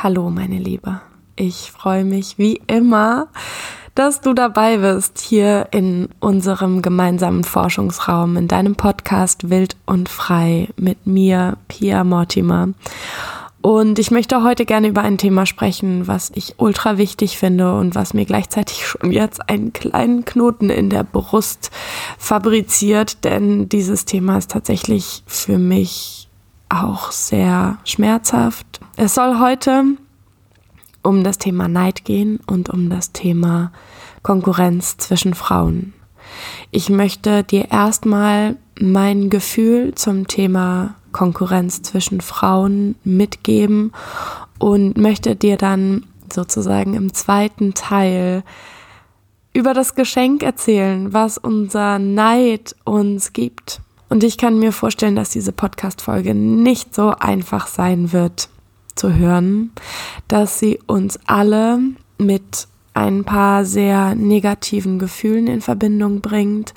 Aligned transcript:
Hallo, 0.00 0.30
meine 0.30 0.58
Liebe. 0.58 1.00
Ich 1.34 1.72
freue 1.72 2.04
mich 2.04 2.38
wie 2.38 2.60
immer, 2.68 3.26
dass 3.96 4.20
du 4.20 4.32
dabei 4.32 4.76
bist 4.76 5.18
hier 5.18 5.66
in 5.72 6.10
unserem 6.20 6.82
gemeinsamen 6.82 7.42
Forschungsraum, 7.42 8.36
in 8.36 8.46
deinem 8.46 8.76
Podcast 8.76 9.50
Wild 9.50 9.74
und 9.86 10.08
Frei 10.08 10.68
mit 10.76 11.08
mir, 11.08 11.56
Pia 11.66 12.04
Mortimer. 12.04 12.68
Und 13.60 13.98
ich 13.98 14.12
möchte 14.12 14.44
heute 14.44 14.66
gerne 14.66 14.86
über 14.86 15.02
ein 15.02 15.18
Thema 15.18 15.46
sprechen, 15.46 16.06
was 16.06 16.30
ich 16.32 16.54
ultra 16.58 16.96
wichtig 16.96 17.36
finde 17.36 17.74
und 17.74 17.96
was 17.96 18.14
mir 18.14 18.24
gleichzeitig 18.24 18.86
schon 18.86 19.10
jetzt 19.10 19.50
einen 19.50 19.72
kleinen 19.72 20.24
Knoten 20.24 20.70
in 20.70 20.90
der 20.90 21.02
Brust 21.02 21.72
fabriziert, 22.18 23.24
denn 23.24 23.68
dieses 23.68 24.04
Thema 24.04 24.38
ist 24.38 24.52
tatsächlich 24.52 25.24
für 25.26 25.58
mich 25.58 26.17
auch 26.68 27.12
sehr 27.12 27.78
schmerzhaft. 27.84 28.80
Es 28.96 29.14
soll 29.14 29.38
heute 29.38 29.84
um 31.02 31.24
das 31.24 31.38
Thema 31.38 31.68
Neid 31.68 32.04
gehen 32.04 32.40
und 32.46 32.68
um 32.68 32.90
das 32.90 33.12
Thema 33.12 33.72
Konkurrenz 34.22 34.96
zwischen 34.96 35.34
Frauen. 35.34 35.94
Ich 36.70 36.90
möchte 36.90 37.42
dir 37.44 37.70
erstmal 37.70 38.56
mein 38.78 39.30
Gefühl 39.30 39.94
zum 39.94 40.28
Thema 40.28 40.94
Konkurrenz 41.12 41.82
zwischen 41.82 42.20
Frauen 42.20 42.96
mitgeben 43.04 43.92
und 44.58 44.98
möchte 44.98 45.36
dir 45.36 45.56
dann 45.56 46.04
sozusagen 46.30 46.94
im 46.94 47.14
zweiten 47.14 47.74
Teil 47.74 48.42
über 49.54 49.72
das 49.72 49.94
Geschenk 49.94 50.42
erzählen, 50.42 51.12
was 51.12 51.38
unser 51.38 51.98
Neid 51.98 52.76
uns 52.84 53.32
gibt. 53.32 53.80
Und 54.08 54.24
ich 54.24 54.38
kann 54.38 54.58
mir 54.58 54.72
vorstellen, 54.72 55.16
dass 55.16 55.30
diese 55.30 55.52
Podcast-Folge 55.52 56.34
nicht 56.34 56.94
so 56.94 57.10
einfach 57.10 57.66
sein 57.66 58.12
wird 58.12 58.48
zu 58.94 59.14
hören, 59.14 59.70
dass 60.26 60.58
sie 60.58 60.80
uns 60.86 61.18
alle 61.26 61.78
mit 62.18 62.68
ein 62.94 63.22
paar 63.24 63.64
sehr 63.64 64.16
negativen 64.16 64.98
Gefühlen 64.98 65.46
in 65.46 65.60
Verbindung 65.60 66.20
bringt, 66.20 66.74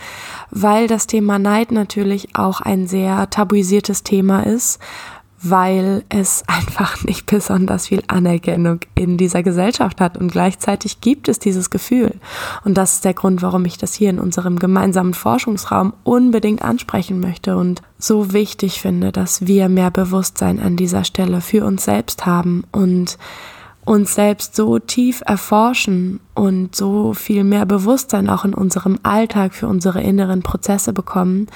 weil 0.52 0.88
das 0.88 1.08
Thema 1.08 1.40
Neid 1.40 1.72
natürlich 1.72 2.36
auch 2.36 2.62
ein 2.62 2.86
sehr 2.86 3.30
tabuisiertes 3.32 4.04
Thema 4.04 4.46
ist, 4.46 4.80
weil 5.42 6.04
es 6.10 6.44
einfach 6.48 7.04
nicht 7.04 7.26
besonders 7.26 7.88
viel 7.88 8.04
Anerkennung 8.08 8.80
in 8.96 9.18
dieser 9.18 9.44
Gesellschaft 9.44 10.02
hat 10.02 10.18
und 10.18 10.32
gleichzeitig 10.32 11.02
gibt 11.02 11.28
es 11.28 11.40
dieses 11.40 11.70
Gefühl. 11.70 12.16
Und 12.64 12.78
das 12.78 12.96
ist 12.96 13.06
der 13.06 13.14
Grund, 13.14 13.42
warum 13.42 13.66
ich 13.66 13.78
das 13.78 13.94
hier 13.94 14.10
in 14.10 14.20
unserem 14.20 14.60
gemeinsamen 14.60 15.14
Forschungsraum 15.14 15.94
unbedingt 16.04 16.62
ansprechen 16.62 17.20
möchte 17.20 17.58
und 17.58 17.82
so 17.98 18.34
wichtig 18.34 18.82
finde, 18.82 19.12
dass 19.12 19.48
wir 19.48 19.70
mehr 19.70 19.92
Bewusstsein 19.92 20.60
an 20.60 20.76
dieser 20.76 21.04
Stelle 21.04 21.42
für 21.42 21.66
uns 21.66 21.86
selbst 21.86 22.26
haben 22.26 22.64
und 22.72 23.18
uns 23.86 24.14
selbst 24.14 24.56
so 24.56 24.80
tief 24.80 25.22
erforschen 25.26 26.20
und 26.36 26.76
so 26.76 27.14
viel 27.14 27.44
mehr 27.44 27.66
Bewusstsein 27.66 28.30
auch 28.30 28.46
in 28.46 28.54
unserem 28.54 29.00
Alltag 29.04 29.54
für 29.54 29.68
unsere 29.68 30.02
inneren 30.02 30.44
Prozesse 30.44 30.94
bekommen, 30.94 31.48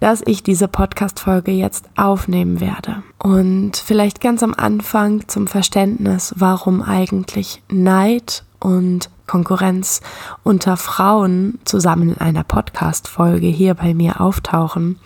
dass 0.00 0.22
ich 0.24 0.42
diese 0.42 0.68
Podcast-Folge 0.68 1.52
jetzt 1.52 1.86
aufnehmen 1.96 2.60
werde. 2.60 3.02
Und 3.18 3.76
vielleicht 3.76 4.20
ganz 4.20 4.42
am 4.42 4.54
Anfang 4.54 5.28
zum 5.28 5.46
Verständnis, 5.46 6.34
warum 6.36 6.82
eigentlich 6.82 7.62
Neid 7.70 8.44
und 8.58 9.10
Konkurrenz 9.26 10.00
unter 10.44 10.76
Frauen 10.76 11.58
zusammen 11.64 12.10
in 12.10 12.18
einer 12.18 12.44
Podcast-Folge 12.44 13.48
hier 13.48 13.74
bei 13.74 13.92
mir 13.92 14.20
auftauchen, 14.20 14.98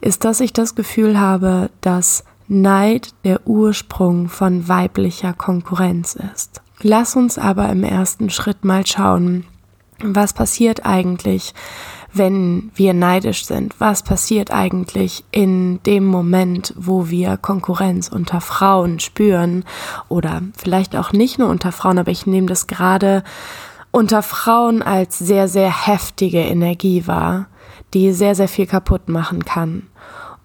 ist, 0.00 0.24
dass 0.24 0.40
ich 0.40 0.52
das 0.52 0.74
Gefühl 0.74 1.18
habe, 1.18 1.70
dass 1.80 2.24
Neid 2.48 3.14
der 3.24 3.46
Ursprung 3.46 4.28
von 4.28 4.68
weiblicher 4.68 5.32
Konkurrenz 5.32 6.14
ist. 6.34 6.62
Lass 6.82 7.16
uns 7.16 7.38
aber 7.38 7.68
im 7.70 7.82
ersten 7.82 8.30
Schritt 8.30 8.64
mal 8.64 8.86
schauen, 8.86 9.44
was 10.02 10.34
passiert 10.34 10.84
eigentlich, 10.84 11.54
wenn 12.12 12.70
wir 12.74 12.94
neidisch 12.94 13.46
sind? 13.46 13.74
Was 13.78 14.02
passiert 14.02 14.50
eigentlich 14.50 15.24
in 15.30 15.82
dem 15.84 16.04
Moment, 16.04 16.74
wo 16.76 17.08
wir 17.08 17.36
Konkurrenz 17.36 18.08
unter 18.08 18.40
Frauen 18.40 19.00
spüren? 19.00 19.64
Oder 20.08 20.42
vielleicht 20.56 20.96
auch 20.96 21.12
nicht 21.12 21.38
nur 21.38 21.48
unter 21.48 21.72
Frauen, 21.72 21.98
aber 21.98 22.10
ich 22.10 22.26
nehme 22.26 22.46
das 22.46 22.66
gerade 22.66 23.22
unter 23.90 24.22
Frauen 24.22 24.82
als 24.82 25.18
sehr, 25.18 25.48
sehr 25.48 25.86
heftige 25.86 26.40
Energie 26.40 27.06
wahr, 27.06 27.46
die 27.94 28.12
sehr, 28.12 28.34
sehr 28.34 28.48
viel 28.48 28.66
kaputt 28.66 29.08
machen 29.08 29.44
kann 29.44 29.84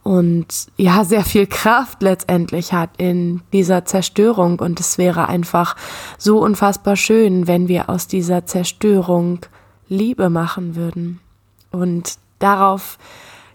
und 0.04 0.48
ja, 0.78 1.04
sehr 1.04 1.24
viel 1.24 1.46
Kraft 1.46 2.02
letztendlich 2.02 2.74
hat 2.74 2.90
in 2.98 3.42
dieser 3.54 3.86
Zerstörung. 3.86 4.60
Und 4.60 4.80
es 4.80 4.98
wäre 4.98 5.28
einfach 5.28 5.76
so 6.18 6.40
unfassbar 6.40 6.96
schön, 6.96 7.48
wenn 7.48 7.68
wir 7.68 7.90
aus 7.90 8.08
dieser 8.08 8.46
Zerstörung 8.46 9.40
Liebe 9.88 10.30
machen 10.30 10.76
würden. 10.76 11.20
Und 11.72 12.16
darauf 12.40 12.98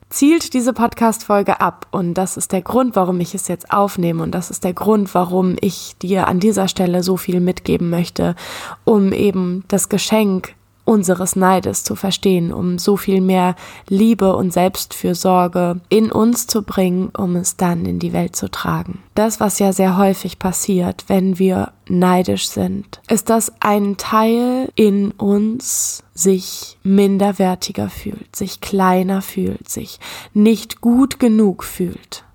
zielt 0.08 0.54
diese 0.54 0.72
Podcast-Folge 0.72 1.60
ab. 1.60 1.88
Und 1.90 2.14
das 2.14 2.36
ist 2.36 2.52
der 2.52 2.62
Grund, 2.62 2.94
warum 2.94 3.18
ich 3.20 3.34
es 3.34 3.48
jetzt 3.48 3.72
aufnehme. 3.72 4.22
Und 4.22 4.32
das 4.32 4.50
ist 4.50 4.62
der 4.62 4.72
Grund, 4.74 5.14
warum 5.14 5.56
ich 5.60 5.96
dir 6.00 6.28
an 6.28 6.38
dieser 6.38 6.68
Stelle 6.68 7.02
so 7.02 7.16
viel 7.16 7.40
mitgeben 7.40 7.90
möchte, 7.90 8.36
um 8.84 9.12
eben 9.12 9.64
das 9.66 9.88
Geschenk 9.88 10.54
unseres 10.86 11.36
Neides 11.36 11.84
zu 11.84 11.97
verstehen, 11.97 12.52
um 12.52 12.78
so 12.78 12.97
viel 12.97 13.20
mehr 13.20 13.56
Liebe 13.88 14.34
und 14.34 14.52
Selbstfürsorge 14.52 15.80
in 15.88 16.10
uns 16.10 16.47
zu 16.47 16.62
bringen, 16.62 17.10
um 17.16 17.36
es 17.36 17.56
dann 17.56 17.84
in 17.84 17.98
die 17.98 18.12
Welt 18.12 18.36
zu 18.36 18.50
tragen. 18.50 19.02
Das, 19.14 19.41
was 19.41 19.58
ja 19.58 19.72
sehr 19.72 19.98
häufig 19.98 20.38
passiert, 20.38 21.04
wenn 21.08 21.38
wir 21.38 21.72
neidisch 21.88 22.48
sind, 22.48 23.00
ist, 23.08 23.28
dass 23.30 23.52
ein 23.60 23.96
Teil 23.96 24.70
in 24.75 25.10
uns 25.10 26.04
sich 26.14 26.78
minderwertiger 26.82 27.91
fühlt, 27.91 28.34
sich 28.34 28.60
kleiner 28.60 29.22
fühlt, 29.22 29.69
sich 29.69 29.98
nicht 30.32 30.80
gut 30.80 31.19
genug 31.19 31.64
fühlt 31.64 32.25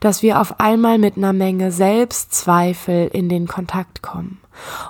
dass 0.00 0.22
wir 0.22 0.40
auf 0.40 0.60
einmal 0.60 0.98
mit 0.98 1.16
einer 1.16 1.32
Menge 1.32 1.72
Selbstzweifel 1.72 3.08
in 3.12 3.28
den 3.28 3.46
Kontakt 3.46 4.02
kommen. 4.02 4.38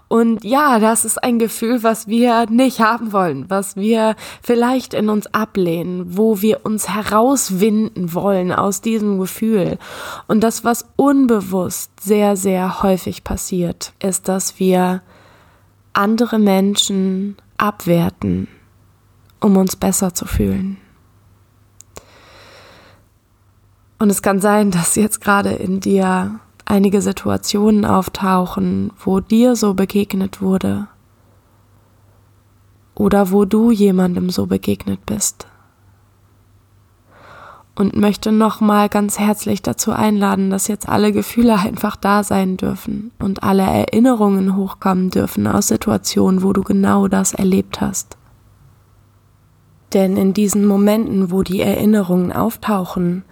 Und 0.08 0.44
ja, 0.44 0.78
das 0.78 1.04
ist 1.04 1.22
ein 1.22 1.38
Gefühl, 1.38 1.82
was 1.82 2.06
wir 2.06 2.46
nicht 2.50 2.80
haben 2.80 3.12
wollen, 3.12 3.48
was 3.48 3.76
wir 3.76 4.14
vielleicht 4.42 4.94
in 4.94 5.08
uns 5.08 5.26
ablehnen, 5.28 6.16
wo 6.16 6.42
wir 6.42 6.64
uns 6.64 6.88
herauswinden 6.88 8.12
wollen 8.14 8.52
aus 8.52 8.80
diesem 8.80 9.18
Gefühl. 9.18 9.78
Und 10.26 10.42
das, 10.42 10.64
was 10.64 10.86
unbewusst 10.96 11.90
sehr, 12.00 12.36
sehr 12.36 12.82
häufig 12.82 13.24
passiert, 13.24 13.92
ist, 14.02 14.28
dass 14.28 14.60
wir 14.60 15.02
andere 15.92 16.38
Menschen 16.38 17.36
abwerten, 17.56 18.48
um 19.40 19.56
uns 19.56 19.76
besser 19.76 20.12
zu 20.12 20.26
fühlen. 20.26 20.78
Und 23.98 24.10
es 24.10 24.22
kann 24.22 24.40
sein, 24.40 24.70
dass 24.70 24.96
jetzt 24.96 25.20
gerade 25.20 25.50
in 25.50 25.80
dir 25.80 26.40
einige 26.64 27.00
Situationen 27.00 27.84
auftauchen, 27.84 28.90
wo 29.02 29.20
dir 29.20 29.56
so 29.56 29.74
begegnet 29.74 30.40
wurde 30.40 30.88
oder 32.94 33.30
wo 33.30 33.44
du 33.44 33.70
jemandem 33.70 34.30
so 34.30 34.46
begegnet 34.46 35.04
bist. 35.06 35.46
Und 37.76 37.96
möchte 37.96 38.30
nochmal 38.30 38.88
ganz 38.88 39.18
herzlich 39.18 39.60
dazu 39.60 39.90
einladen, 39.90 40.48
dass 40.48 40.68
jetzt 40.68 40.88
alle 40.88 41.10
Gefühle 41.10 41.58
einfach 41.58 41.96
da 41.96 42.22
sein 42.22 42.56
dürfen 42.56 43.10
und 43.18 43.42
alle 43.42 43.64
Erinnerungen 43.64 44.54
hochkommen 44.54 45.10
dürfen 45.10 45.48
aus 45.48 45.68
Situationen, 45.68 46.44
wo 46.44 46.52
du 46.52 46.62
genau 46.62 47.08
das 47.08 47.34
erlebt 47.34 47.80
hast. 47.80 48.16
Denn 49.92 50.16
in 50.16 50.34
diesen 50.34 50.66
Momenten, 50.66 51.32
wo 51.32 51.42
die 51.42 51.62
Erinnerungen 51.62 52.32
auftauchen, 52.32 53.24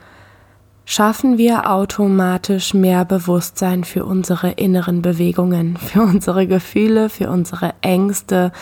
schaffen 0.84 1.38
wir 1.38 1.70
automatisch 1.70 2.74
mehr 2.74 3.04
Bewusstsein 3.04 3.84
für 3.84 4.04
unsere 4.04 4.50
inneren 4.52 5.02
Bewegungen, 5.02 5.76
für 5.76 6.02
unsere 6.02 6.46
Gefühle, 6.46 7.08
für 7.08 7.30
unsere 7.30 7.74
Ängste 7.80 8.52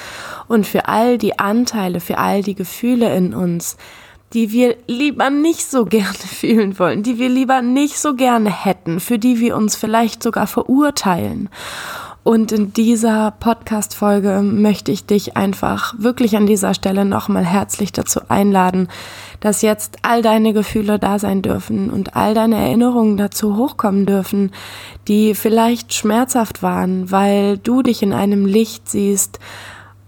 und 0.49 0.67
für 0.67 0.89
all 0.89 1.19
die 1.19 1.39
Anteile, 1.39 2.01
für 2.01 2.19
all 2.19 2.43
die 2.43 2.55
Gefühle 2.55 3.15
in 3.15 3.35
uns, 3.35 3.77
die 4.33 4.53
wir 4.53 4.77
lieber 4.87 5.31
nicht 5.31 5.69
so 5.69 5.85
gerne 5.85 6.15
fühlen 6.15 6.79
wollen, 6.79 7.03
die 7.03 7.19
wir 7.19 7.29
lieber 7.29 7.63
nicht 7.63 7.99
so 7.99 8.15
gerne 8.15 8.51
hätten, 8.51 9.01
für 9.01 9.19
die 9.19 9.41
wir 9.41 9.57
uns 9.57 9.77
vielleicht 9.77 10.23
sogar 10.23 10.47
verurteilen. 10.47 11.49
Und 12.23 12.53
in 12.53 12.75
dieser 12.75 13.31
Podcast-Folge 13.31 14.43
möchte 14.43 14.93
ich 14.93 15.07
dich 15.07 15.39
einfach 15.39 15.95
wirklich 15.97 16.37
an 16.37 16.45
dieser 16.45 16.75
Stelle 16.75 17.07
nochmal 17.07 17.47
herzlich 17.47 17.93
dazu 17.93 18.21
einladen, 18.29 18.89
dass 19.41 19.63
jetzt 19.63 19.97
all 20.03 20.21
deine 20.21 20.53
Gefühle 20.53 20.99
da 20.99 21.19
sein 21.19 21.41
dürfen 21.41 21.89
und 21.89 22.17
all 22.17 22.35
deine 22.35 22.57
Erinnerungen 22.57 23.17
dazu 23.17 23.57
hochkommen 23.57 24.05
dürfen, 24.05 24.53
die 25.09 25.35
vielleicht 25.35 25.95
schmerzhaft 25.95 26.63
waren, 26.63 27.11
weil 27.11 27.57
du 27.57 27.83
dich 27.83 28.03
in 28.03 28.13
einem 28.13 28.45
Licht 28.45 28.89
siehst, 28.91 29.39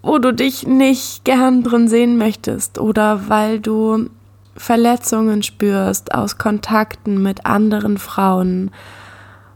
wo 0.02 0.18
du 0.18 0.34
dich 0.34 0.66
nicht 0.66 1.24
gern 1.24 1.62
drin 1.62 1.88
sehen 1.88 2.18
möchtest 2.18 2.78
oder 2.78 3.30
weil 3.30 3.58
du 3.58 4.10
Verletzungen 4.54 5.42
spürst 5.42 6.14
aus 6.14 6.36
Kontakten 6.36 7.22
mit 7.22 7.46
anderen 7.46 7.96
Frauen, 7.96 8.70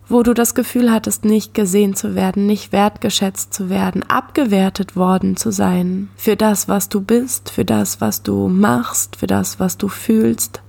wo 0.09 0.23
du 0.23 0.35
das 0.35 0.55
Gefühl 0.55 0.93
hattest, 0.93 1.25
nicht 1.25 1.55
gesehen 1.55 1.95
zu 1.95 2.15
werden, 2.15 2.47
nicht 2.47 2.73
wertgeschätzt 2.73 3.53
zu 3.53 3.69
werden, 3.69 4.03
abgewertet 4.09 4.95
worden 4.95 5.37
zu 5.37 5.51
sein 5.51 6.09
für 6.17 6.37
das, 6.37 6.69
was 6.69 6.89
du 6.89 7.01
bist, 7.01 7.51
für 7.51 7.65
das, 7.65 8.01
was 8.01 8.23
du 8.23 8.49
machst, 8.49 9.17
für 9.17 9.27
das, 9.27 9.59
was 9.59 9.79
du 9.79 9.89
fühlst, 9.89 10.63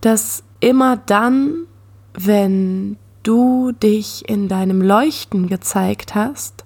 dass 0.00 0.42
immer 0.60 0.96
dann, 0.96 1.54
wenn 2.14 2.98
du 3.22 3.72
dich 3.72 4.28
in 4.28 4.48
deinem 4.48 4.82
Leuchten 4.82 5.48
gezeigt 5.48 6.14
hast, 6.14 6.64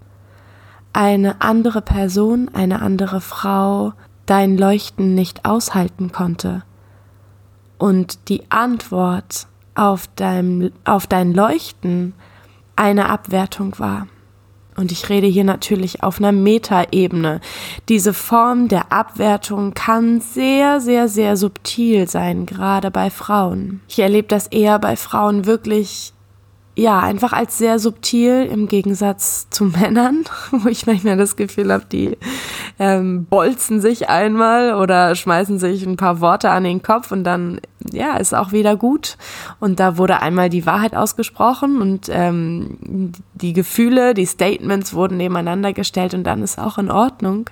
eine 0.93 1.41
andere 1.41 1.83
Person, 1.83 2.51
eine 2.53 2.81
andere 2.81 3.21
Frau 3.21 3.93
dein 4.25 4.59
Leuchten 4.59 5.15
nicht 5.15 5.45
aushalten 5.45 6.11
konnte. 6.11 6.63
Und 7.79 8.29
die 8.29 8.51
Antwort 8.51 9.47
auf 9.77 10.09
dein, 10.17 10.73
auf 10.85 11.07
dein 11.07 11.33
Leuchten 11.33 12.15
eine 12.77 13.09
Abwertung 13.09 13.79
war. 13.79 14.07
Und 14.77 14.93
ich 14.93 15.09
rede 15.09 15.27
hier 15.27 15.45
natürlich 15.45 16.03
auf 16.03 16.19
einer 16.19 16.33
Metaebene. 16.33 17.41
Diese 17.89 18.13
Form 18.13 18.69
der 18.69 18.93
Abwertung 18.93 19.73
kann 19.73 20.21
sehr, 20.21 20.81
sehr, 20.81 21.09
sehr 21.09 21.37
subtil 21.37 22.09
sein, 22.09 22.45
gerade 22.45 22.91
bei 22.91 23.09
Frauen. 23.09 23.81
Ich 23.89 23.99
erlebe 23.99 24.29
das 24.29 24.49
eher 24.49 24.79
bei 24.79 24.97
Frauen 24.97 25.47
wirklich 25.47 26.13
ja, 26.79 27.01
einfach 27.01 27.33
als 27.33 27.57
sehr 27.57 27.79
subtil 27.79 28.47
im 28.53 28.69
Gegensatz 28.69 29.49
zu 29.49 29.65
Männern, 29.65 30.25
wo 30.51 30.69
ich 30.69 30.87
manchmal 30.87 31.17
das 31.17 31.37
Gefühl 31.37 31.73
habe, 31.73 31.87
die 31.91 32.19
ähm, 32.79 33.25
bolzen 33.25 33.81
sich 33.81 34.11
einmal 34.11 34.75
oder 34.75 35.15
schmeißen 35.15 35.59
sich 35.59 35.87
ein 35.87 35.97
paar 35.97 36.21
Worte 36.21 36.51
an 36.51 36.65
den 36.65 36.83
Kopf 36.83 37.13
und 37.13 37.25
dann, 37.25 37.61
ja, 37.97 38.17
ist 38.17 38.35
auch 38.35 38.53
wieder 38.53 38.77
gut. 38.77 39.17
Und 39.59 39.81
da 39.81 39.99
wurde 39.99 40.21
einmal 40.21 40.49
die 40.49 40.67
Wahrheit 40.67 40.95
ausgesprochen 40.95 41.81
und 41.81 42.09
ähm, 42.11 43.13
die 43.35 43.53
Gefühle, 43.53 44.15
die 44.15 44.27
Statements 44.27 44.95
wurden 44.95 45.17
nebeneinander 45.17 45.73
gestellt 45.73 46.15
und 46.15 46.25
dann 46.25 46.43
ist 46.43 46.59
auch 46.59 46.79
in 46.79 46.91
Ordnung. 46.91 47.51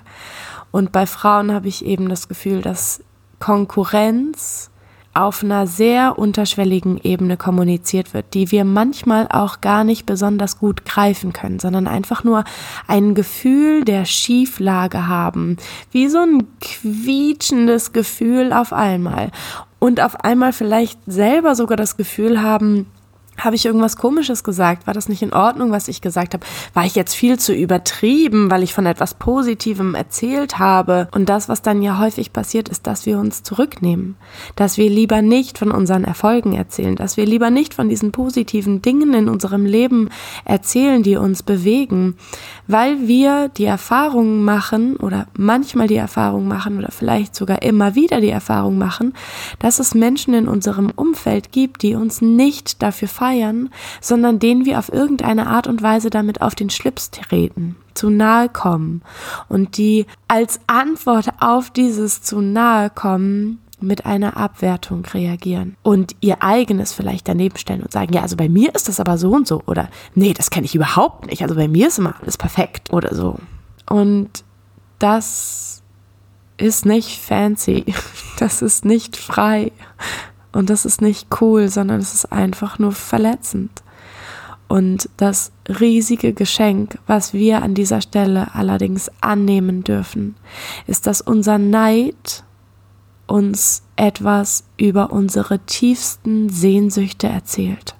Und 0.71 0.91
bei 0.91 1.05
Frauen 1.05 1.53
habe 1.53 1.67
ich 1.67 1.85
eben 1.85 2.09
das 2.09 2.27
Gefühl, 2.27 2.61
dass 2.61 3.01
Konkurrenz 3.39 4.69
auf 5.15 5.43
einer 5.43 5.65
sehr 5.65 6.19
unterschwelligen 6.19 6.99
Ebene 7.01 7.37
kommuniziert 7.37 8.13
wird, 8.13 8.33
die 8.33 8.51
wir 8.51 8.65
manchmal 8.65 9.29
auch 9.31 9.61
gar 9.61 9.85
nicht 9.85 10.05
besonders 10.05 10.59
gut 10.59 10.83
greifen 10.83 11.31
können, 11.31 11.59
sondern 11.59 11.87
einfach 11.87 12.25
nur 12.25 12.43
ein 12.85 13.15
Gefühl 13.15 13.85
der 13.85 14.03
Schieflage 14.03 15.07
haben, 15.07 15.55
wie 15.91 16.09
so 16.09 16.19
ein 16.19 16.45
quietschendes 16.59 17.93
Gefühl 17.93 18.51
auf 18.51 18.73
einmal 18.73 19.31
und 19.85 20.01
auf 20.01 20.19
einmal 20.21 20.51
vielleicht 20.51 20.99
selber 21.05 21.53
sogar 21.53 21.77
das 21.77 21.95
Gefühl 21.95 22.41
haben, 22.41 22.87
habe 23.37 23.55
ich 23.55 23.65
irgendwas 23.65 23.97
Komisches 23.97 24.43
gesagt? 24.43 24.87
War 24.87 24.93
das 24.93 25.09
nicht 25.09 25.21
in 25.21 25.33
Ordnung, 25.33 25.71
was 25.71 25.87
ich 25.87 26.01
gesagt 26.01 26.33
habe? 26.33 26.45
War 26.73 26.85
ich 26.85 26.95
jetzt 26.95 27.13
viel 27.13 27.37
zu 27.37 27.53
übertrieben, 27.53 28.49
weil 28.49 28.63
ich 28.63 28.73
von 28.73 28.85
etwas 28.85 29.13
Positivem 29.13 29.95
erzählt 29.95 30.57
habe? 30.57 31.07
Und 31.11 31.29
das, 31.29 31.49
was 31.49 31.61
dann 31.61 31.81
ja 31.81 31.99
häufig 31.99 32.33
passiert, 32.33 32.69
ist, 32.69 32.87
dass 32.87 33.05
wir 33.05 33.19
uns 33.19 33.43
zurücknehmen. 33.43 34.15
Dass 34.55 34.77
wir 34.77 34.89
lieber 34.89 35.21
nicht 35.21 35.57
von 35.57 35.71
unseren 35.71 36.03
Erfolgen 36.03 36.53
erzählen. 36.53 36.95
Dass 36.95 37.17
wir 37.17 37.25
lieber 37.25 37.49
nicht 37.49 37.73
von 37.73 37.89
diesen 37.89 38.11
positiven 38.11 38.81
Dingen 38.81 39.13
in 39.13 39.29
unserem 39.29 39.65
Leben 39.65 40.09
erzählen, 40.45 41.03
die 41.03 41.17
uns 41.17 41.43
bewegen. 41.43 42.15
Weil 42.67 43.07
wir 43.07 43.49
die 43.49 43.65
Erfahrung 43.65 44.43
machen 44.43 44.95
oder 44.95 45.27
manchmal 45.37 45.87
die 45.87 45.95
Erfahrung 45.95 46.47
machen 46.47 46.77
oder 46.77 46.91
vielleicht 46.91 47.35
sogar 47.35 47.61
immer 47.61 47.95
wieder 47.95 48.21
die 48.21 48.29
Erfahrung 48.29 48.77
machen, 48.77 49.13
dass 49.59 49.79
es 49.79 49.93
Menschen 49.93 50.33
in 50.33 50.47
unserem 50.47 50.91
Umfeld 50.95 51.51
gibt, 51.51 51.81
die 51.81 51.95
uns 51.95 52.21
nicht 52.21 52.81
dafür 52.81 53.07
feiern, 53.25 53.69
sondern 54.01 54.39
denen 54.39 54.65
wir 54.65 54.79
auf 54.79 54.91
irgendeine 54.91 55.47
Art 55.47 55.67
und 55.67 55.81
Weise 55.81 56.09
damit 56.09 56.41
auf 56.41 56.55
den 56.55 56.69
Schlips 56.69 57.11
treten, 57.11 57.75
zu 57.93 58.09
nahe 58.09 58.49
kommen. 58.49 59.01
Und 59.49 59.77
die 59.77 60.05
als 60.27 60.59
Antwort 60.67 61.29
auf 61.39 61.69
dieses 61.71 62.21
zu 62.21 62.41
nahe 62.41 62.89
kommen 62.89 63.59
mit 63.81 64.05
einer 64.05 64.37
Abwertung 64.37 65.05
reagieren 65.05 65.75
und 65.83 66.15
ihr 66.21 66.41
eigenes 66.41 66.93
vielleicht 66.93 67.27
daneben 67.27 67.57
stellen 67.57 67.81
und 67.83 67.91
sagen, 67.91 68.13
ja, 68.13 68.21
also 68.21 68.37
bei 68.37 68.47
mir 68.47 68.73
ist 68.73 68.87
das 68.87 68.99
aber 68.99 69.17
so 69.17 69.31
und 69.31 69.47
so 69.47 69.61
oder 69.65 69.89
nee, 70.13 70.33
das 70.33 70.49
kenne 70.49 70.65
ich 70.65 70.75
überhaupt 70.75 71.27
nicht, 71.27 71.41
also 71.41 71.55
bei 71.55 71.67
mir 71.67 71.87
ist 71.89 71.99
immer 71.99 72.15
alles 72.21 72.37
perfekt 72.37 72.93
oder 72.93 73.13
so. 73.13 73.37
Und 73.89 74.29
das 74.97 75.83
ist 76.57 76.85
nicht 76.85 77.19
fancy, 77.19 77.85
das 78.39 78.61
ist 78.61 78.85
nicht 78.85 79.17
frei, 79.17 79.73
und 80.55 80.69
das 80.69 80.85
ist 80.85 81.01
nicht 81.01 81.27
cool, 81.41 81.67
sondern 81.67 81.99
es 81.99 82.13
ist 82.13 82.31
einfach 82.31 82.79
nur 82.79 82.93
verletzend. 82.93 83.83
Und 84.69 85.09
das 85.17 85.51
riesige 85.67 86.31
Geschenk, 86.31 86.97
was 87.05 87.33
wir 87.33 87.61
an 87.61 87.73
dieser 87.73 87.99
Stelle 87.99 88.55
allerdings 88.55 89.11
annehmen 89.19 89.83
dürfen, 89.83 90.35
ist, 90.87 91.07
dass 91.07 91.19
unser 91.19 91.57
Neid 91.57 92.45
uns 93.27 93.83
etwas 93.97 94.63
über 94.77 95.11
unsere 95.11 95.59
tiefsten 95.59 96.47
Sehnsüchte 96.47 97.27
erzählt. 97.27 97.95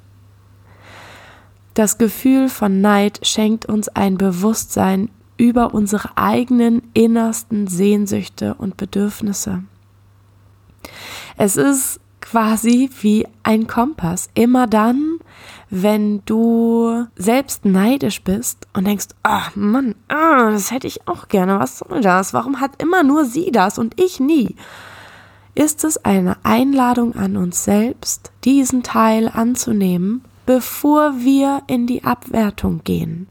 Das 1.74 1.98
Gefühl 1.98 2.48
von 2.48 2.80
Neid 2.80 3.19
schenkt 3.28 3.66
uns 3.66 3.90
ein 3.90 4.18
Bewusstsein 4.18 5.10
über 5.36 5.74
unsere 5.74 6.18
eigenen 6.18 6.84
innersten 6.94 7.68
Sehnsüchte 7.68 8.54
und 8.54 8.78
Bedürfnisse. 8.78 9.63
Es 11.36 11.57
ist 11.57 12.00
quasi 12.30 12.89
wie 13.01 13.27
ein 13.44 13.68
Kompass. 13.68 14.30
Immer 14.33 14.68
dann, 14.68 15.19
wenn 15.69 16.24
du 16.25 17.06
selbst 17.16 17.66
neidisch 17.66 18.24
bist 18.24 18.68
und 18.74 18.88
denkst, 18.88 19.07
ach 19.24 19.51
oh 19.56 19.60
Mann, 19.60 19.95
oh, 20.10 20.50
das 20.51 20.72
hätte 20.72 20.88
ich 20.88 21.07
auch 21.07 21.27
gerne, 21.27 21.60
was 21.60 21.80
soll 21.80 22.01
das? 22.01 22.33
Warum 22.33 22.60
hat 22.60 22.81
immer 22.81 23.04
nur 23.04 23.25
sie 23.25 23.51
das 23.51 23.77
und 23.77 24.00
ich 24.00 24.19
nie? 24.19 24.56
Ist 25.54 25.83
es 25.83 26.04
eine 26.04 26.38
Einladung 26.44 27.16
an 27.16 27.38
uns 27.38 27.63
selbst, 27.63 28.31
diesen 28.44 28.83
Teil 28.83 29.30
anzunehmen, 29.30 30.21
bevor 30.45 31.19
wir 31.19 31.63
in 31.68 31.88
die 31.88 32.04
Abwertung 32.04 32.81
gehen. 32.83 33.28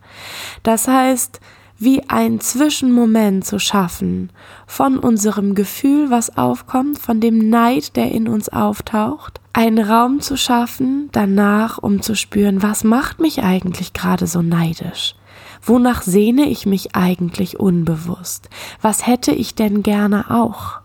Das 0.62 0.88
heißt, 0.88 1.40
wie 1.84 2.08
ein 2.08 2.40
Zwischenmoment 2.40 3.44
zu 3.44 3.58
schaffen 3.58 4.30
von 4.66 4.98
unserem 4.98 5.54
Gefühl, 5.54 6.10
was 6.10 6.36
aufkommt, 6.36 6.98
von 6.98 7.20
dem 7.20 7.50
Neid, 7.50 7.96
der 7.96 8.10
in 8.10 8.26
uns 8.26 8.48
auftaucht, 8.48 9.40
einen 9.52 9.78
Raum 9.78 10.20
zu 10.20 10.36
schaffen 10.36 11.10
danach, 11.12 11.78
um 11.78 12.02
zu 12.02 12.16
spüren, 12.16 12.62
was 12.62 12.82
macht 12.82 13.20
mich 13.20 13.42
eigentlich 13.42 13.92
gerade 13.92 14.26
so 14.26 14.42
neidisch? 14.42 15.14
Wonach 15.62 16.02
sehne 16.02 16.48
ich 16.48 16.66
mich 16.66 16.96
eigentlich 16.96 17.60
unbewusst? 17.60 18.50
Was 18.82 19.06
hätte 19.06 19.32
ich 19.32 19.54
denn 19.54 19.82
gerne 19.82 20.30
auch? 20.30 20.80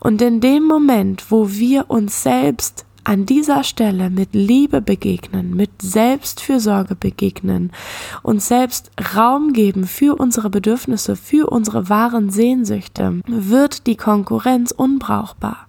Und 0.00 0.22
in 0.22 0.40
dem 0.40 0.64
Moment, 0.64 1.30
wo 1.30 1.50
wir 1.50 1.90
uns 1.90 2.22
selbst 2.22 2.85
an 3.06 3.24
dieser 3.24 3.62
Stelle 3.62 4.10
mit 4.10 4.30
Liebe 4.32 4.82
begegnen, 4.82 5.54
mit 5.54 5.70
Selbstfürsorge 5.80 6.96
begegnen, 6.96 7.70
uns 8.24 8.48
selbst 8.48 8.90
Raum 9.14 9.52
geben 9.52 9.86
für 9.86 10.16
unsere 10.16 10.50
Bedürfnisse, 10.50 11.14
für 11.14 11.48
unsere 11.52 11.88
wahren 11.88 12.30
Sehnsüchte, 12.30 13.20
wird 13.28 13.86
die 13.86 13.94
Konkurrenz 13.94 14.72
unbrauchbar. 14.72 15.68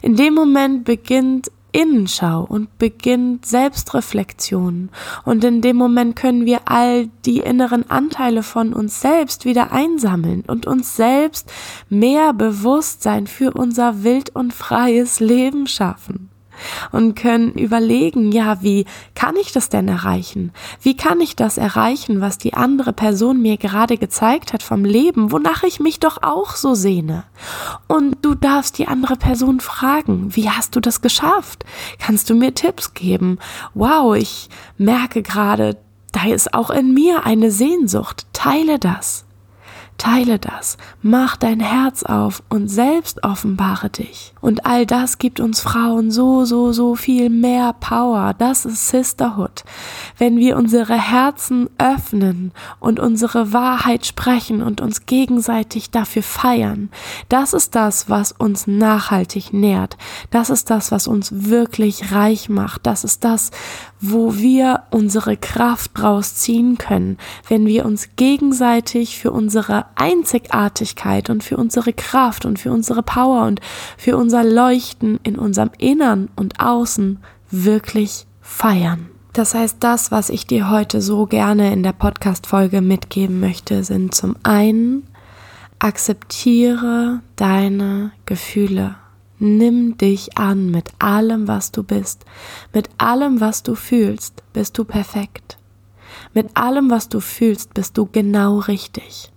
In 0.00 0.16
dem 0.16 0.32
Moment 0.32 0.84
beginnt 0.84 1.50
Innenschau 1.72 2.42
und 2.42 2.78
beginnt 2.78 3.44
Selbstreflexion. 3.44 4.88
Und 5.24 5.44
in 5.44 5.60
dem 5.60 5.76
Moment 5.76 6.16
können 6.16 6.46
wir 6.46 6.60
all 6.66 7.08
die 7.26 7.40
inneren 7.40 7.90
Anteile 7.90 8.42
von 8.42 8.72
uns 8.72 9.02
selbst 9.02 9.44
wieder 9.44 9.72
einsammeln 9.72 10.42
und 10.46 10.66
uns 10.66 10.96
selbst 10.96 11.52
mehr 11.90 12.32
Bewusstsein 12.32 13.26
für 13.26 13.52
unser 13.52 14.04
wild 14.04 14.34
und 14.34 14.54
freies 14.54 15.20
Leben 15.20 15.66
schaffen 15.66 16.31
und 16.90 17.14
können 17.14 17.52
überlegen, 17.52 18.32
ja, 18.32 18.62
wie 18.62 18.86
kann 19.14 19.36
ich 19.36 19.52
das 19.52 19.68
denn 19.68 19.88
erreichen? 19.88 20.52
Wie 20.80 20.96
kann 20.96 21.20
ich 21.20 21.36
das 21.36 21.58
erreichen, 21.58 22.20
was 22.20 22.38
die 22.38 22.54
andere 22.54 22.92
Person 22.92 23.40
mir 23.40 23.56
gerade 23.56 23.96
gezeigt 23.96 24.52
hat 24.52 24.62
vom 24.62 24.84
Leben, 24.84 25.32
wonach 25.32 25.62
ich 25.62 25.80
mich 25.80 26.00
doch 26.00 26.22
auch 26.22 26.56
so 26.56 26.74
sehne? 26.74 27.24
Und 27.88 28.16
du 28.22 28.34
darfst 28.34 28.78
die 28.78 28.88
andere 28.88 29.16
Person 29.16 29.60
fragen, 29.60 30.34
wie 30.34 30.50
hast 30.50 30.76
du 30.76 30.80
das 30.80 31.00
geschafft? 31.00 31.64
Kannst 31.98 32.30
du 32.30 32.34
mir 32.34 32.54
Tipps 32.54 32.94
geben? 32.94 33.38
Wow, 33.74 34.16
ich 34.16 34.48
merke 34.78 35.22
gerade, 35.22 35.76
da 36.12 36.26
ist 36.26 36.54
auch 36.54 36.70
in 36.70 36.94
mir 36.94 37.24
eine 37.24 37.50
Sehnsucht. 37.50 38.26
Teile 38.32 38.78
das. 38.78 39.24
Teile 39.98 40.38
das, 40.38 40.78
mach 41.00 41.36
dein 41.36 41.60
Herz 41.60 42.02
auf 42.02 42.42
und 42.48 42.68
selbst 42.68 43.22
offenbare 43.22 43.88
dich. 43.88 44.34
Und 44.40 44.66
all 44.66 44.84
das 44.84 45.18
gibt 45.18 45.38
uns 45.38 45.60
Frauen 45.60 46.10
so, 46.10 46.44
so, 46.44 46.72
so 46.72 46.96
viel 46.96 47.30
mehr 47.30 47.72
Power. 47.74 48.34
Das 48.36 48.64
ist 48.64 48.88
Sisterhood. 48.88 49.62
Wenn 50.18 50.38
wir 50.38 50.56
unsere 50.56 50.94
Herzen 50.94 51.70
öffnen 51.78 52.52
und 52.80 52.98
unsere 52.98 53.52
Wahrheit 53.52 54.04
sprechen 54.04 54.62
und 54.62 54.80
uns 54.80 55.06
gegenseitig 55.06 55.90
dafür 55.90 56.24
feiern, 56.24 56.90
das 57.28 57.52
ist 57.52 57.76
das, 57.76 58.10
was 58.10 58.32
uns 58.32 58.66
nachhaltig 58.66 59.52
nährt. 59.52 59.96
Das 60.30 60.50
ist 60.50 60.70
das, 60.70 60.90
was 60.90 61.06
uns 61.06 61.30
wirklich 61.48 62.12
reich 62.12 62.48
macht. 62.48 62.86
Das 62.86 63.04
ist 63.04 63.22
das, 63.22 63.52
wo 64.02 64.36
wir 64.36 64.82
unsere 64.90 65.36
Kraft 65.36 65.92
draus 65.94 66.34
ziehen 66.34 66.76
können, 66.76 67.16
wenn 67.48 67.66
wir 67.66 67.86
uns 67.86 68.10
gegenseitig 68.16 69.16
für 69.16 69.30
unsere 69.30 69.86
Einzigartigkeit 69.94 71.30
und 71.30 71.44
für 71.44 71.56
unsere 71.56 71.92
Kraft 71.92 72.44
und 72.44 72.58
für 72.58 72.72
unsere 72.72 73.04
Power 73.04 73.46
und 73.46 73.60
für 73.96 74.16
unser 74.16 74.42
Leuchten 74.42 75.20
in 75.22 75.38
unserem 75.38 75.70
Innern 75.78 76.28
und 76.34 76.58
Außen 76.58 77.20
wirklich 77.50 78.26
feiern. 78.40 79.06
Das 79.32 79.54
heißt, 79.54 79.76
das, 79.80 80.10
was 80.10 80.30
ich 80.30 80.48
dir 80.48 80.68
heute 80.68 81.00
so 81.00 81.26
gerne 81.26 81.72
in 81.72 81.84
der 81.84 81.92
Podcast-Folge 81.92 82.80
mitgeben 82.80 83.38
möchte, 83.38 83.84
sind 83.84 84.16
zum 84.16 84.34
einen, 84.42 85.04
akzeptiere 85.78 87.20
deine 87.36 88.10
Gefühle. 88.26 88.96
Nimm 89.44 89.98
dich 89.98 90.38
an 90.38 90.70
mit 90.70 90.92
allem, 91.00 91.48
was 91.48 91.72
du 91.72 91.82
bist. 91.82 92.24
Mit 92.72 92.88
allem, 92.96 93.40
was 93.40 93.64
du 93.64 93.74
fühlst, 93.74 94.40
bist 94.52 94.78
du 94.78 94.84
perfekt. 94.84 95.58
Mit 96.32 96.56
allem, 96.56 96.90
was 96.90 97.08
du 97.08 97.18
fühlst, 97.18 97.74
bist 97.74 97.98
du 97.98 98.06
genau 98.06 98.60
richtig. 98.60 99.32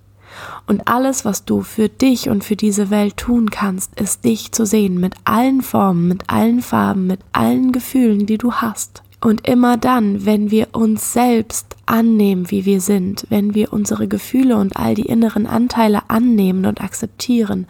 Und 0.67 0.87
alles, 0.87 1.25
was 1.25 1.43
du 1.45 1.63
für 1.63 1.89
dich 1.89 2.29
und 2.29 2.43
für 2.43 2.55
diese 2.55 2.91
Welt 2.91 3.17
tun 3.17 3.49
kannst, 3.49 3.99
ist 3.99 4.23
dich 4.25 4.51
zu 4.51 4.67
sehen 4.67 4.99
mit 4.99 5.15
allen 5.23 5.63
Formen, 5.63 6.07
mit 6.07 6.29
allen 6.29 6.61
Farben, 6.61 7.07
mit 7.07 7.21
allen 7.31 7.71
Gefühlen, 7.71 8.27
die 8.27 8.37
du 8.37 8.53
hast. 8.53 9.01
Und 9.25 9.47
immer 9.47 9.75
dann, 9.75 10.27
wenn 10.27 10.51
wir 10.51 10.67
uns 10.73 11.11
selbst 11.11 11.77
annehmen, 11.87 12.51
wie 12.51 12.65
wir 12.65 12.79
sind, 12.79 13.25
wenn 13.29 13.55
wir 13.55 13.73
unsere 13.73 14.07
Gefühle 14.07 14.55
und 14.55 14.77
all 14.77 14.93
die 14.93 15.07
inneren 15.07 15.47
Anteile 15.47 16.11
annehmen 16.11 16.67
und 16.67 16.79
akzeptieren, 16.79 17.65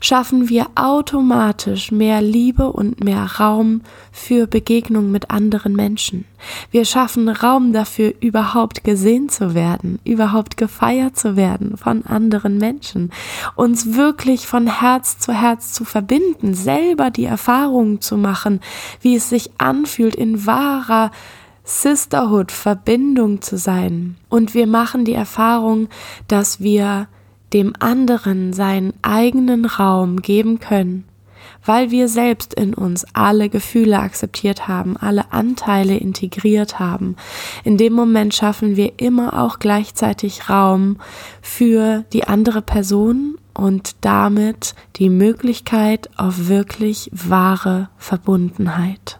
schaffen 0.00 0.50
wir 0.50 0.66
automatisch 0.74 1.90
mehr 1.90 2.20
Liebe 2.20 2.70
und 2.70 3.02
mehr 3.02 3.24
Raum 3.40 3.80
für 4.12 4.46
Begegnung 4.46 5.10
mit 5.10 5.30
anderen 5.30 5.74
Menschen. 5.74 6.26
Wir 6.70 6.84
schaffen 6.84 7.28
Raum 7.28 7.72
dafür, 7.72 8.14
überhaupt 8.20 8.84
gesehen 8.84 9.28
zu 9.28 9.54
werden, 9.54 9.98
überhaupt 10.04 10.56
gefeiert 10.56 11.16
zu 11.16 11.36
werden 11.36 11.76
von 11.76 12.04
anderen 12.06 12.58
Menschen, 12.58 13.12
uns 13.56 13.94
wirklich 13.94 14.46
von 14.46 14.66
Herz 14.66 15.18
zu 15.18 15.32
Herz 15.32 15.72
zu 15.72 15.84
verbinden, 15.84 16.54
selber 16.54 17.10
die 17.10 17.24
Erfahrung 17.24 18.00
zu 18.00 18.16
machen, 18.16 18.60
wie 19.00 19.16
es 19.16 19.28
sich 19.28 19.50
anfühlt, 19.58 20.14
in 20.14 20.46
wahrer 20.46 21.10
Sisterhood, 21.64 22.52
Verbindung 22.52 23.42
zu 23.42 23.56
sein. 23.56 24.16
Und 24.28 24.54
wir 24.54 24.66
machen 24.66 25.04
die 25.04 25.14
Erfahrung, 25.14 25.88
dass 26.26 26.60
wir 26.60 27.08
dem 27.52 27.74
anderen 27.78 28.52
seinen 28.52 28.92
eigenen 29.02 29.64
Raum 29.64 30.22
geben 30.22 30.60
können 30.60 31.04
weil 31.64 31.90
wir 31.90 32.08
selbst 32.08 32.54
in 32.54 32.74
uns 32.74 33.06
alle 33.12 33.48
Gefühle 33.48 33.98
akzeptiert 33.98 34.68
haben, 34.68 34.96
alle 34.96 35.32
Anteile 35.32 35.96
integriert 35.96 36.78
haben. 36.78 37.16
In 37.64 37.76
dem 37.76 37.92
Moment 37.92 38.34
schaffen 38.34 38.76
wir 38.76 38.92
immer 38.98 39.40
auch 39.42 39.58
gleichzeitig 39.58 40.48
Raum 40.48 40.96
für 41.42 42.04
die 42.12 42.24
andere 42.24 42.62
Person 42.62 43.36
und 43.54 43.96
damit 44.00 44.74
die 44.96 45.10
Möglichkeit 45.10 46.08
auf 46.16 46.48
wirklich 46.48 47.10
wahre 47.12 47.90
Verbundenheit. 47.98 49.18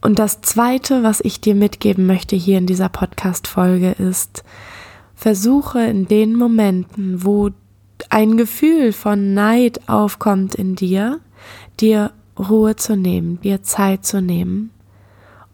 Und 0.00 0.18
das 0.18 0.40
Zweite, 0.42 1.02
was 1.02 1.20
ich 1.20 1.40
dir 1.40 1.54
mitgeben 1.54 2.06
möchte 2.06 2.34
hier 2.34 2.58
in 2.58 2.66
dieser 2.66 2.88
Podcast-Folge 2.88 3.92
ist, 3.92 4.42
versuche 5.14 5.80
in 5.84 6.08
den 6.08 6.34
Momenten, 6.34 7.24
wo 7.24 7.50
ein 8.10 8.36
Gefühl 8.36 8.92
von 8.92 9.34
Neid 9.34 9.88
aufkommt 9.88 10.54
in 10.54 10.76
dir, 10.76 11.20
dir 11.80 12.12
Ruhe 12.38 12.76
zu 12.76 12.96
nehmen, 12.96 13.40
dir 13.42 13.62
Zeit 13.62 14.04
zu 14.04 14.20
nehmen 14.22 14.70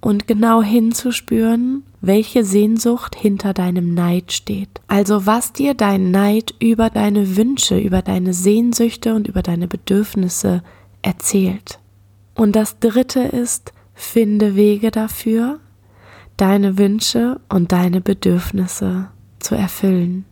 und 0.01 0.27
genau 0.27 0.63
hinzuspüren, 0.63 1.83
welche 2.01 2.45
Sehnsucht 2.45 3.17
hinter 3.17 3.53
deinem 3.53 3.95
Neid 3.95 4.33
steht. 4.33 4.69
Also 4.87 5.27
was 5.27 5.53
dir 5.53 5.75
dein 5.75 6.11
Neid 6.11 6.55
über 6.61 6.91
deine 6.91 7.37
Wünsche, 7.37 7.79
über 7.79 8.03
deine 8.03 8.33
Sehnsüchte 8.33 9.15
und 9.15 9.27
über 9.27 9.43
deine 9.43 9.67
Bedürfnisse 9.67 10.63
erzählt. 11.03 11.81
Und 12.35 12.55
das 12.55 12.79
Dritte 12.79 13.21
ist, 13.21 13.73
finde 13.95 14.55
Wege 14.55 14.93
dafür, 14.93 15.59
deine 16.37 16.79
Wünsche 16.79 17.41
und 17.49 17.73
deine 17.73 18.01
Bedürfnisse 18.01 19.09
zu 19.41 19.57
erfüllen 19.57 20.25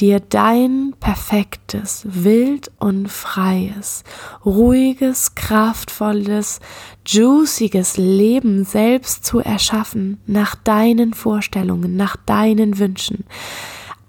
dir 0.00 0.20
dein 0.20 0.94
perfektes, 1.00 2.06
wild 2.08 2.70
und 2.78 3.08
freies, 3.08 4.04
ruhiges, 4.44 5.34
kraftvolles, 5.34 6.60
juiciges 7.06 7.96
Leben 7.96 8.64
selbst 8.64 9.24
zu 9.24 9.40
erschaffen, 9.40 10.20
nach 10.26 10.54
deinen 10.54 11.14
Vorstellungen, 11.14 11.96
nach 11.96 12.16
deinen 12.16 12.78
Wünschen. 12.78 13.24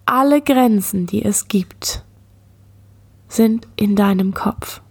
Alle 0.05 0.41
Grenzen, 0.41 1.07
die 1.07 1.23
es 1.23 1.47
gibt, 1.47 2.03
sind 3.27 3.67
in 3.75 3.95
deinem 3.95 4.33
Kopf, 4.33 4.81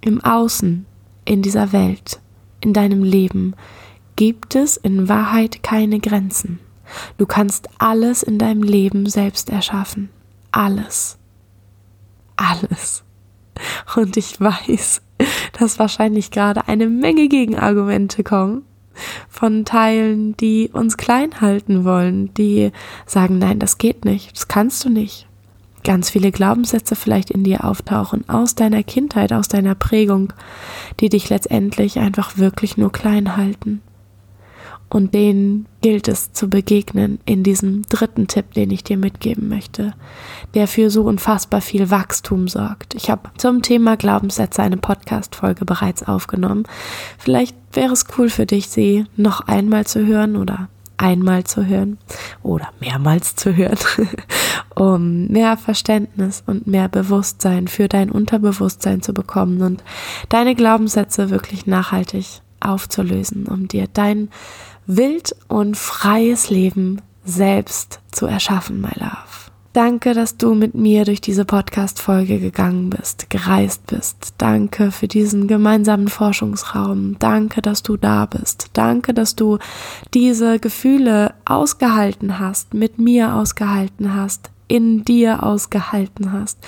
im 0.00 0.22
Außen, 0.24 0.86
in 1.24 1.42
dieser 1.42 1.72
Welt, 1.72 2.20
in 2.60 2.72
deinem 2.72 3.02
Leben 3.02 3.54
gibt 4.16 4.56
es 4.56 4.76
in 4.76 5.08
Wahrheit 5.08 5.62
keine 5.62 6.00
Grenzen. 6.00 6.58
Du 7.16 7.26
kannst 7.26 7.68
alles 7.78 8.22
in 8.22 8.38
deinem 8.38 8.62
Leben 8.62 9.06
selbst 9.06 9.50
erschaffen. 9.50 10.10
Alles. 10.52 11.18
Alles. 12.36 13.04
Und 13.96 14.16
ich 14.16 14.40
weiß, 14.40 15.02
dass 15.58 15.78
wahrscheinlich 15.78 16.30
gerade 16.30 16.68
eine 16.68 16.88
Menge 16.88 17.28
Gegenargumente 17.28 18.22
kommen 18.22 18.62
von 19.28 19.64
Teilen, 19.64 20.36
die 20.36 20.70
uns 20.72 20.96
klein 20.96 21.40
halten 21.40 21.84
wollen, 21.84 22.32
die 22.34 22.72
sagen, 23.06 23.38
nein, 23.38 23.58
das 23.58 23.78
geht 23.78 24.04
nicht, 24.04 24.34
das 24.34 24.48
kannst 24.48 24.84
du 24.84 24.90
nicht. 24.90 25.26
Ganz 25.84 26.10
viele 26.10 26.32
Glaubenssätze 26.32 26.96
vielleicht 26.96 27.30
in 27.30 27.44
dir 27.44 27.64
auftauchen 27.64 28.28
aus 28.28 28.54
deiner 28.54 28.82
Kindheit, 28.82 29.32
aus 29.32 29.48
deiner 29.48 29.74
Prägung, 29.74 30.32
die 31.00 31.08
dich 31.08 31.30
letztendlich 31.30 31.98
einfach 31.98 32.36
wirklich 32.36 32.76
nur 32.76 32.92
klein 32.92 33.36
halten. 33.36 33.80
Und 34.90 35.12
denen 35.12 35.66
gilt 35.82 36.08
es 36.08 36.32
zu 36.32 36.48
begegnen 36.48 37.18
in 37.26 37.42
diesem 37.42 37.82
dritten 37.82 38.26
Tipp, 38.26 38.54
den 38.54 38.70
ich 38.70 38.84
dir 38.84 38.96
mitgeben 38.96 39.48
möchte, 39.48 39.92
der 40.54 40.66
für 40.66 40.90
so 40.90 41.02
unfassbar 41.02 41.60
viel 41.60 41.90
Wachstum 41.90 42.48
sorgt. 42.48 42.94
Ich 42.94 43.10
habe 43.10 43.30
zum 43.36 43.62
Thema 43.62 43.96
Glaubenssätze 43.96 44.62
eine 44.62 44.78
Podcast-Folge 44.78 45.64
bereits 45.64 46.02
aufgenommen. 46.02 46.64
Vielleicht 47.18 47.56
wäre 47.72 47.92
es 47.92 48.06
cool 48.16 48.30
für 48.30 48.46
dich, 48.46 48.68
sie 48.68 49.04
noch 49.16 49.42
einmal 49.42 49.86
zu 49.86 50.06
hören 50.06 50.36
oder 50.36 50.68
einmal 50.98 51.44
zu 51.44 51.66
hören 51.66 51.98
oder 52.42 52.68
mehrmals 52.80 53.36
zu 53.36 53.56
hören, 53.56 53.78
um 54.74 55.28
mehr 55.28 55.56
Verständnis 55.56 56.42
und 56.46 56.66
mehr 56.66 56.88
Bewusstsein 56.88 57.68
für 57.68 57.88
dein 57.88 58.10
Unterbewusstsein 58.10 59.00
zu 59.00 59.14
bekommen 59.14 59.62
und 59.62 59.82
deine 60.28 60.54
Glaubenssätze 60.54 61.30
wirklich 61.30 61.66
nachhaltig 61.66 62.40
aufzulösen, 62.60 63.46
um 63.46 63.68
dir 63.68 63.86
dein 63.92 64.28
wild 64.88 65.36
und 65.48 65.76
freies 65.76 66.50
Leben 66.50 67.02
selbst 67.24 68.00
zu 68.10 68.26
erschaffen, 68.26 68.80
my 68.80 68.90
love. 68.98 69.48
Danke, 69.74 70.14
dass 70.14 70.38
du 70.38 70.54
mit 70.54 70.74
mir 70.74 71.04
durch 71.04 71.20
diese 71.20 71.44
Podcast-Folge 71.44 72.40
gegangen 72.40 72.88
bist, 72.88 73.28
gereist 73.28 73.86
bist. 73.86 74.34
Danke 74.38 74.90
für 74.90 75.06
diesen 75.06 75.46
gemeinsamen 75.46 76.08
Forschungsraum. 76.08 77.16
Danke, 77.18 77.60
dass 77.60 77.82
du 77.82 77.98
da 77.98 78.24
bist. 78.24 78.70
Danke, 78.72 79.12
dass 79.12 79.36
du 79.36 79.58
diese 80.14 80.58
Gefühle 80.58 81.34
ausgehalten 81.44 82.38
hast, 82.38 82.72
mit 82.72 82.98
mir 82.98 83.34
ausgehalten 83.34 84.14
hast, 84.14 84.50
in 84.68 85.04
dir 85.04 85.42
ausgehalten 85.42 86.32
hast 86.32 86.58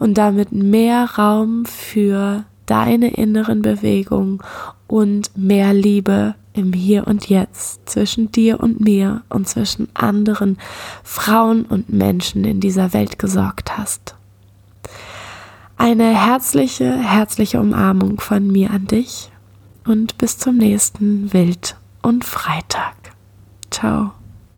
und 0.00 0.18
damit 0.18 0.50
mehr 0.50 1.08
Raum 1.16 1.64
für 1.64 2.44
deine 2.66 3.14
inneren 3.14 3.62
Bewegungen 3.62 4.40
und 4.88 5.30
mehr 5.36 5.72
Liebe 5.72 6.34
im 6.58 6.72
Hier 6.72 7.06
und 7.06 7.28
Jetzt 7.28 7.88
zwischen 7.88 8.30
dir 8.32 8.60
und 8.60 8.80
mir 8.80 9.22
und 9.28 9.48
zwischen 9.48 9.88
anderen 9.94 10.58
Frauen 11.02 11.64
und 11.64 11.90
Menschen 11.90 12.44
in 12.44 12.60
dieser 12.60 12.92
Welt 12.92 13.18
gesorgt 13.18 13.78
hast. 13.78 14.14
Eine 15.76 16.08
herzliche, 16.08 16.92
herzliche 16.92 17.60
Umarmung 17.60 18.20
von 18.20 18.48
mir 18.48 18.70
an 18.72 18.86
dich 18.86 19.30
und 19.86 20.18
bis 20.18 20.36
zum 20.36 20.56
nächsten 20.56 21.32
Wild 21.32 21.76
und 22.02 22.24
Freitag. 22.24 22.94
Ciao. 23.70 24.17